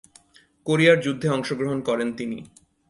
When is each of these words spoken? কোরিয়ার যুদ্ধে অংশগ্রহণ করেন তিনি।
কোরিয়ার 0.67 0.97
যুদ্ধে 0.99 1.27
অংশগ্রহণ 1.29 1.79
করেন 1.81 2.09
তিনি। 2.13 2.37